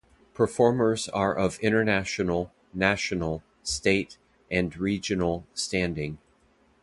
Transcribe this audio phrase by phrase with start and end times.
[0.33, 4.17] Performers are of international, national, state,
[4.49, 6.17] and regional standing.